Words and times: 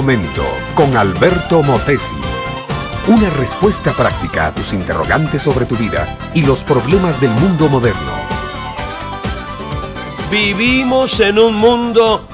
momento 0.00 0.42
con 0.74 0.96
Alberto 0.96 1.62
Motesi. 1.62 2.16
Una 3.08 3.28
respuesta 3.28 3.92
práctica 3.92 4.46
a 4.46 4.54
tus 4.54 4.72
interrogantes 4.72 5.42
sobre 5.42 5.66
tu 5.66 5.76
vida 5.76 6.06
y 6.32 6.42
los 6.42 6.64
problemas 6.64 7.20
del 7.20 7.28
mundo 7.32 7.68
moderno. 7.68 8.12
Vivimos 10.30 11.20
en 11.20 11.38
un 11.38 11.54
mundo 11.54 12.26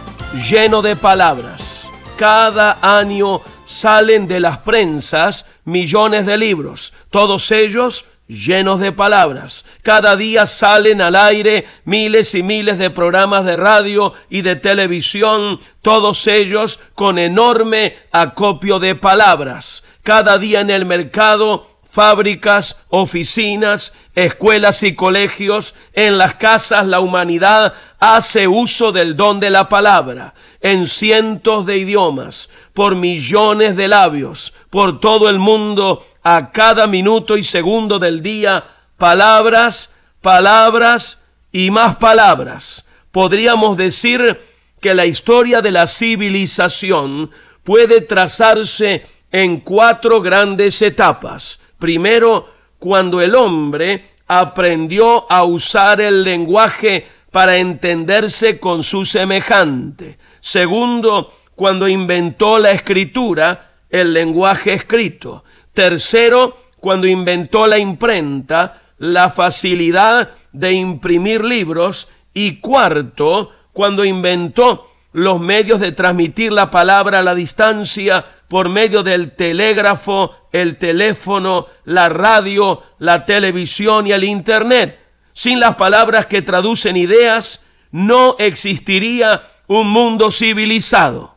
lleno 0.49 0.81
de 0.81 0.95
palabras. 0.95 1.89
Cada 2.17 2.79
año 2.81 3.41
salen 3.65 4.29
de 4.29 4.39
las 4.39 4.59
prensas 4.59 5.47
millones 5.65 6.25
de 6.25 6.39
libros, 6.39 6.93
todos 7.11 7.51
ellos 7.51 8.05
llenos 8.29 8.81
de 8.81 8.93
palabras. 8.93 9.65
Cada 9.83 10.17
día 10.17 10.47
salen 10.47 11.01
al 11.01 11.17
aire 11.17 11.67
miles 11.85 12.35
y 12.35 12.43
miles 12.43 12.79
de 12.79 12.91
programas 12.91 13.45
de 13.45 13.57
radio 13.57 14.13
y 14.29 14.43
de 14.43 14.57
televisión, 14.57 15.61
todos 15.83 16.27
ellos 16.27 16.81
con 16.95 17.19
enorme 17.19 17.97
acopio 18.13 18.79
de 18.79 18.95
palabras. 18.95 19.85
Cada 20.03 20.39
día 20.39 20.61
en 20.61 20.71
el 20.71 20.87
mercado 20.87 21.76
fábricas, 21.97 22.77
oficinas, 22.91 23.95
escuelas 24.15 24.83
y 24.83 24.95
colegios, 24.95 25.75
en 25.95 26.19
las 26.19 26.35
casas 26.35 26.85
la 26.85 27.01
humanidad 27.01 27.73
hace 27.99 28.47
uso 28.47 28.93
del 28.93 29.17
don 29.17 29.41
de 29.41 29.49
la 29.49 29.71
palabra, 29.71 30.35
en 30.61 30.89
cientos 30.89 31.65
de 31.65 31.79
idiomas, 31.79 32.51
por 32.75 32.97
millones 32.97 33.77
de 33.77 33.89
labios, 33.89 34.53
por 34.69 35.01
todo 35.01 35.31
el 35.31 35.39
mundo, 35.39 36.07
a 36.23 36.53
cada 36.53 36.87
minuto 36.87 37.39
y 37.39 37.43
segundo 37.43 37.99
del 37.99 38.21
día, 38.23 38.65
palabras, 38.99 39.95
palabras 40.21 41.25
y 41.51 41.71
más 41.71 41.97
palabras. 41.97 42.85
Podríamos 43.11 43.79
decir 43.79 44.39
que 44.83 44.95
la 44.95 45.07
historia 45.07 45.63
de 45.63 45.71
la 45.71 45.87
civilización 45.87 47.31
puede 47.65 48.03
trazarse 48.03 49.07
en 49.33 49.61
cuatro 49.61 50.21
grandes 50.21 50.83
etapas 50.83 51.59
Primero, 51.79 52.49
cuando 52.79 53.21
el 53.21 53.35
hombre 53.35 54.05
aprendió 54.27 55.31
a 55.31 55.45
usar 55.45 56.01
el 56.01 56.25
lenguaje 56.25 57.07
para 57.31 57.59
entenderse 57.59 58.59
con 58.59 58.83
su 58.83 59.05
semejante. 59.05 60.19
Segundo, 60.41 61.33
cuando 61.55 61.89
inventó 61.89 62.59
la 62.59 62.71
escritura, 62.71 63.73
el 63.91 64.13
lenguaje 64.13 64.75
escrito. 64.75 65.45
Tercero, 65.73 66.57
cuando 66.81 67.07
inventó 67.07 67.67
la 67.67 67.79
imprenta, 67.79 68.81
la 68.99 69.31
facilidad 69.31 70.31
de 70.53 70.73
imprimir 70.73 71.45
libros. 71.45 72.09
Y 72.33 72.61
cuarto, 72.61 73.51
cuando 73.73 74.05
inventó 74.05 74.91
los 75.13 75.41
medios 75.41 75.81
de 75.81 75.93
transmitir 75.93 76.53
la 76.53 76.71
palabra 76.71 77.21
a 77.21 77.23
la 77.23 77.35
distancia 77.35 78.25
por 78.49 78.69
medio 78.69 79.03
del 79.03 79.33
telégrafo, 79.33 80.35
el 80.61 80.77
teléfono, 80.77 81.67
la 81.85 82.09
radio, 82.09 82.83
la 82.99 83.25
televisión 83.25 84.07
y 84.07 84.13
el 84.13 84.25
Internet. 84.25 84.99
Sin 85.33 85.61
las 85.61 85.77
palabras 85.77 86.27
que 86.27 86.43
traducen 86.43 86.97
ideas, 86.97 87.63
no 87.91 88.37
existiría 88.39 89.43
un 89.67 89.89
mundo 89.89 90.31
civilizado. 90.31 91.37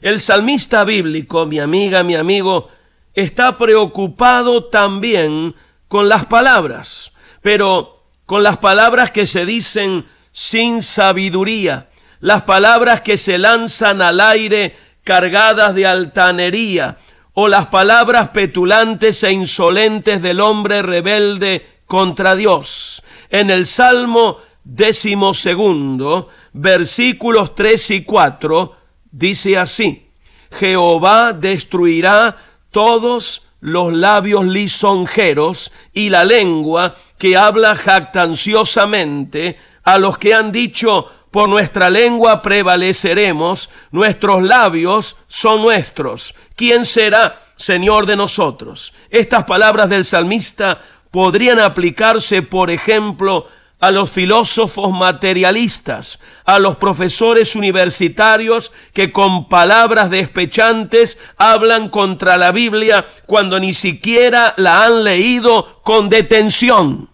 El 0.00 0.20
salmista 0.20 0.84
bíblico, 0.84 1.46
mi 1.46 1.58
amiga, 1.58 2.02
mi 2.02 2.14
amigo, 2.14 2.68
está 3.14 3.56
preocupado 3.56 4.66
también 4.66 5.54
con 5.88 6.08
las 6.08 6.26
palabras, 6.26 7.12
pero 7.40 8.04
con 8.26 8.42
las 8.42 8.58
palabras 8.58 9.10
que 9.10 9.26
se 9.26 9.46
dicen 9.46 10.04
sin 10.32 10.82
sabiduría, 10.82 11.88
las 12.20 12.42
palabras 12.42 13.00
que 13.00 13.16
se 13.16 13.38
lanzan 13.38 14.02
al 14.02 14.20
aire 14.20 14.76
cargadas 15.02 15.74
de 15.74 15.86
altanería, 15.86 16.98
o 17.38 17.48
las 17.48 17.66
palabras 17.66 18.30
petulantes 18.30 19.22
e 19.22 19.30
insolentes 19.30 20.22
del 20.22 20.40
hombre 20.40 20.80
rebelde 20.80 21.66
contra 21.84 22.34
Dios. 22.34 23.02
En 23.28 23.50
el 23.50 23.66
Salmo 23.66 24.38
décimo 24.64 25.34
segundo, 25.34 26.30
versículos 26.54 27.54
3 27.54 27.90
y 27.90 28.04
4, 28.04 28.76
dice 29.10 29.58
así, 29.58 30.08
Jehová 30.50 31.34
destruirá 31.34 32.38
todos 32.70 33.45
los 33.66 33.92
labios 33.92 34.46
lisonjeros 34.46 35.72
y 35.92 36.08
la 36.08 36.24
lengua 36.24 36.94
que 37.18 37.36
habla 37.36 37.74
jactanciosamente 37.74 39.58
a 39.82 39.98
los 39.98 40.18
que 40.18 40.34
han 40.34 40.52
dicho, 40.52 41.10
por 41.32 41.48
nuestra 41.48 41.90
lengua 41.90 42.42
prevaleceremos, 42.42 43.68
nuestros 43.90 44.44
labios 44.44 45.16
son 45.26 45.62
nuestros. 45.62 46.36
¿Quién 46.54 46.86
será 46.86 47.40
Señor 47.56 48.06
de 48.06 48.14
nosotros? 48.14 48.92
Estas 49.10 49.46
palabras 49.46 49.88
del 49.88 50.04
salmista 50.04 50.78
podrían 51.10 51.58
aplicarse, 51.58 52.42
por 52.42 52.70
ejemplo, 52.70 53.48
a 53.78 53.90
los 53.90 54.10
filósofos 54.10 54.90
materialistas, 54.90 56.18
a 56.44 56.58
los 56.58 56.76
profesores 56.76 57.54
universitarios 57.56 58.72
que 58.92 59.12
con 59.12 59.48
palabras 59.48 60.10
despechantes 60.10 61.18
hablan 61.36 61.90
contra 61.90 62.36
la 62.36 62.52
Biblia 62.52 63.04
cuando 63.26 63.60
ni 63.60 63.74
siquiera 63.74 64.54
la 64.56 64.84
han 64.84 65.04
leído 65.04 65.80
con 65.82 66.08
detención. 66.08 67.10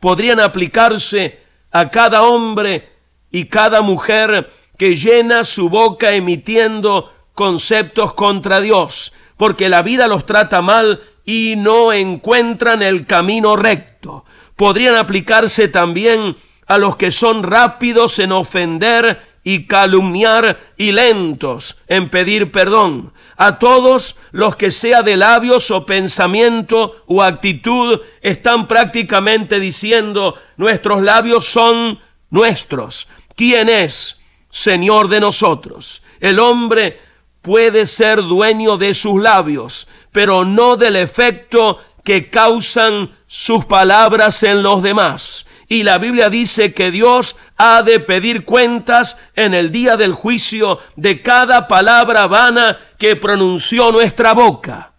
Podrían 0.00 0.40
aplicarse 0.40 1.42
a 1.70 1.90
cada 1.90 2.22
hombre 2.22 2.92
y 3.30 3.44
cada 3.44 3.80
mujer 3.80 4.50
que 4.76 4.96
llena 4.96 5.44
su 5.44 5.68
boca 5.68 6.12
emitiendo 6.12 7.12
conceptos 7.34 8.14
contra 8.14 8.60
Dios, 8.60 9.12
porque 9.36 9.68
la 9.68 9.82
vida 9.82 10.08
los 10.08 10.26
trata 10.26 10.60
mal 10.60 11.00
y 11.24 11.54
no 11.56 11.92
encuentran 11.92 12.82
el 12.82 13.06
camino 13.06 13.54
recto. 13.54 14.24
Podrían 14.58 14.96
aplicarse 14.96 15.68
también 15.68 16.36
a 16.66 16.78
los 16.78 16.96
que 16.96 17.12
son 17.12 17.44
rápidos 17.44 18.18
en 18.18 18.32
ofender 18.32 19.22
y 19.44 19.66
calumniar 19.66 20.58
y 20.76 20.90
lentos 20.90 21.76
en 21.86 22.10
pedir 22.10 22.50
perdón. 22.50 23.12
A 23.36 23.60
todos 23.60 24.16
los 24.32 24.56
que 24.56 24.72
sea 24.72 25.04
de 25.04 25.16
labios 25.16 25.70
o 25.70 25.86
pensamiento 25.86 27.04
o 27.06 27.22
actitud 27.22 28.00
están 28.20 28.66
prácticamente 28.66 29.60
diciendo 29.60 30.34
nuestros 30.56 31.02
labios 31.02 31.46
son 31.46 32.00
nuestros. 32.30 33.06
¿Quién 33.36 33.68
es 33.68 34.18
Señor 34.50 35.06
de 35.06 35.20
nosotros? 35.20 36.02
El 36.18 36.40
hombre 36.40 36.98
puede 37.42 37.86
ser 37.86 38.22
dueño 38.24 38.76
de 38.76 38.92
sus 38.92 39.22
labios, 39.22 39.86
pero 40.10 40.44
no 40.44 40.76
del 40.76 40.96
efecto 40.96 41.78
que 42.02 42.28
causan 42.28 43.17
sus 43.28 43.64
palabras 43.66 44.42
en 44.42 44.64
los 44.64 44.82
demás. 44.82 45.46
Y 45.68 45.82
la 45.82 45.98
Biblia 45.98 46.30
dice 46.30 46.72
que 46.72 46.90
Dios 46.90 47.36
ha 47.58 47.82
de 47.82 48.00
pedir 48.00 48.44
cuentas 48.44 49.18
en 49.36 49.52
el 49.54 49.70
día 49.70 49.96
del 49.98 50.14
juicio 50.14 50.80
de 50.96 51.22
cada 51.22 51.68
palabra 51.68 52.26
vana 52.26 52.78
que 52.98 53.14
pronunció 53.14 53.92
nuestra 53.92 54.32
boca. 54.32 54.94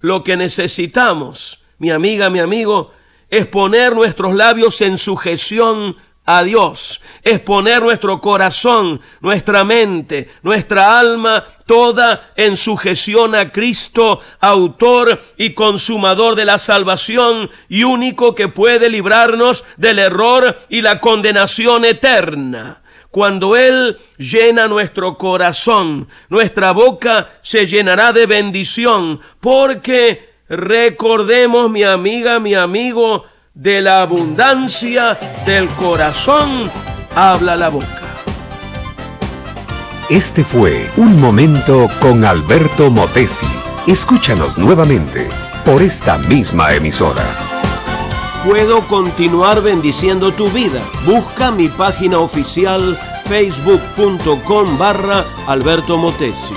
Lo 0.00 0.24
que 0.24 0.36
necesitamos, 0.36 1.60
mi 1.78 1.90
amiga, 1.90 2.30
mi 2.30 2.40
amigo, 2.40 2.92
es 3.28 3.46
poner 3.46 3.94
nuestros 3.94 4.34
labios 4.34 4.80
en 4.80 4.96
sujeción 4.96 5.96
a 6.26 6.42
Dios, 6.42 7.00
es 7.22 7.40
poner 7.40 7.80
nuestro 7.82 8.20
corazón, 8.20 9.00
nuestra 9.20 9.64
mente, 9.64 10.28
nuestra 10.42 10.98
alma, 10.98 11.44
toda 11.66 12.32
en 12.36 12.56
sujeción 12.56 13.34
a 13.36 13.52
Cristo, 13.52 14.20
autor 14.40 15.22
y 15.36 15.54
consumador 15.54 16.34
de 16.34 16.44
la 16.44 16.58
salvación 16.58 17.48
y 17.68 17.84
único 17.84 18.34
que 18.34 18.48
puede 18.48 18.90
librarnos 18.90 19.64
del 19.76 20.00
error 20.00 20.58
y 20.68 20.80
la 20.80 21.00
condenación 21.00 21.84
eterna. 21.84 22.82
Cuando 23.10 23.56
Él 23.56 23.96
llena 24.18 24.68
nuestro 24.68 25.16
corazón, 25.16 26.08
nuestra 26.28 26.72
boca 26.72 27.28
se 27.40 27.66
llenará 27.66 28.12
de 28.12 28.26
bendición, 28.26 29.20
porque 29.40 30.34
recordemos, 30.48 31.70
mi 31.70 31.82
amiga, 31.82 32.40
mi 32.40 32.54
amigo, 32.54 33.24
de 33.56 33.80
la 33.80 34.02
abundancia 34.02 35.18
del 35.46 35.66
corazón 35.70 36.70
habla 37.14 37.56
la 37.56 37.70
boca. 37.70 37.86
Este 40.10 40.44
fue 40.44 40.90
Un 40.98 41.18
Momento 41.18 41.88
con 42.00 42.26
Alberto 42.26 42.90
Motesi. 42.90 43.46
Escúchanos 43.86 44.58
nuevamente 44.58 45.26
por 45.64 45.80
esta 45.80 46.18
misma 46.18 46.74
emisora. 46.74 47.24
Puedo 48.44 48.86
continuar 48.88 49.62
bendiciendo 49.62 50.32
tu 50.32 50.50
vida. 50.50 50.82
Busca 51.06 51.50
mi 51.50 51.68
página 51.68 52.18
oficial 52.18 52.98
facebook.com 53.24 54.78
barra 54.78 55.24
Alberto 55.46 55.96
Motesi. 55.96 56.52